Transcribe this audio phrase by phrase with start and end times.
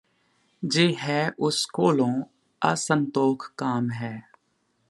[0.63, 2.23] ਜੋ ਹੈ ਉਸ ਕੋਲੋਂ
[2.61, 4.31] ਅਸੰਤੋਖ ਕਾਮ ਹੈ